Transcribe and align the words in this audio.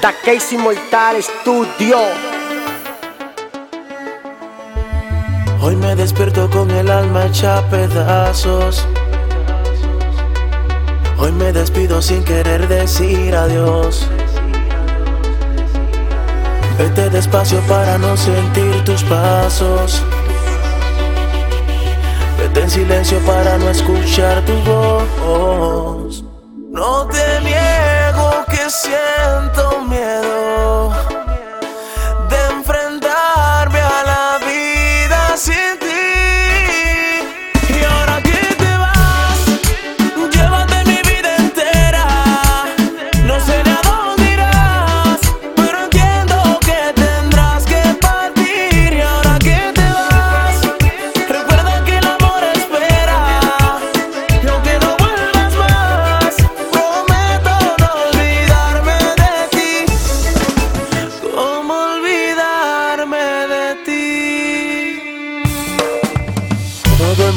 Da 0.00 0.12
Casey 0.12 0.56
Mortal 0.56 1.20
Studio. 1.20 1.98
Hoy 5.60 5.74
me 5.74 5.96
despierto 5.96 6.48
con 6.50 6.70
el 6.70 6.88
alma 6.88 7.26
hecha 7.26 7.68
pedazos. 7.68 8.86
Hoy 11.18 11.32
me 11.32 11.52
despido 11.52 12.00
sin 12.00 12.22
querer 12.22 12.68
decir 12.68 13.34
adiós. 13.34 14.06
Vete 16.78 17.10
despacio 17.10 17.60
para 17.62 17.98
no 17.98 18.16
sentir 18.16 18.84
tus 18.84 19.02
pasos. 19.02 20.00
Vete 22.38 22.60
en 22.60 22.70
silencio 22.70 23.18
para 23.26 23.58
no 23.58 23.68
escuchar 23.68 24.44
tu 24.44 24.54
voz. 24.62 25.77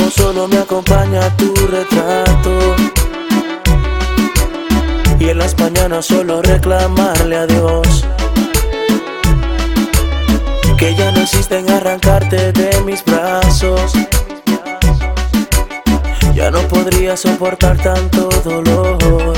como 0.00 0.10
solo 0.10 0.48
me 0.48 0.56
acompaña 0.58 1.36
tu 1.36 1.54
retrato. 1.54 2.76
Y 5.18 5.28
en 5.28 5.38
las 5.38 5.58
mañanas 5.58 6.06
solo 6.06 6.40
reclamarle 6.40 7.36
a 7.36 7.46
Dios 7.46 8.06
que 10.78 10.94
ya 10.94 11.12
no 11.12 11.20
existen 11.20 11.68
arrancarte 11.68 12.52
de 12.52 12.80
mis 12.82 13.04
brazos. 13.04 13.92
Ya 16.34 16.50
no 16.50 16.60
podría 16.68 17.18
soportar 17.18 17.76
tanto 17.76 18.30
dolor. 18.42 19.29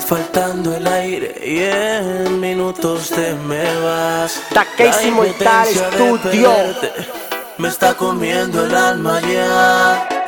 faltando 0.00 0.74
el 0.74 0.86
aire 0.86 1.34
y 1.44 1.58
en 1.58 2.40
minutos 2.40 3.10
te 3.10 3.34
me 3.34 3.62
vas. 3.80 4.40
Takeshi 4.52 5.10
Moital 5.10 5.68
Studio. 5.68 6.52
Me 7.58 7.68
está 7.68 7.94
comiendo 7.94 8.64
el 8.64 8.74
alma 8.74 9.20
ya. 9.20 10.21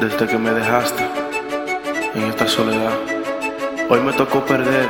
desde 0.00 0.26
que 0.26 0.38
me 0.38 0.50
dejaste 0.50 1.02
en 2.14 2.22
esta 2.24 2.46
soledad. 2.46 2.92
Hoy 3.88 4.00
me 4.00 4.12
tocó 4.12 4.44
perder. 4.44 4.88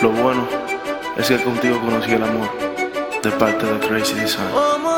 Lo 0.00 0.10
bueno 0.10 0.46
es 1.16 1.28
que 1.28 1.42
contigo 1.42 1.80
conocí 1.80 2.12
el 2.12 2.22
amor 2.22 2.48
de 3.22 3.30
parte 3.32 3.66
de 3.66 3.78
Crazy 3.80 4.14
Design. 4.14 4.89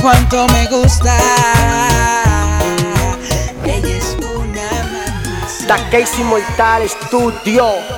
cuánto 0.00 0.46
me 0.48 0.66
gusta. 0.66 1.16
Ella 3.64 3.96
es 3.96 4.16
una 4.20 4.70
mamá. 4.84 5.90
Casey 5.90 6.24
Mortal 6.24 6.88
Studio. 6.88 7.97